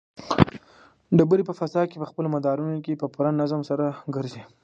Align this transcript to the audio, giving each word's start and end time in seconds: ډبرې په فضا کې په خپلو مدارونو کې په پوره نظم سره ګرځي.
ډبرې 1.17 1.43
په 1.47 1.53
فضا 1.59 1.81
کې 1.89 1.97
په 2.01 2.07
خپلو 2.09 2.27
مدارونو 2.35 2.77
کې 2.85 2.99
په 3.01 3.07
پوره 3.13 3.31
نظم 3.41 3.61
سره 3.69 3.85
ګرځي. 4.15 4.43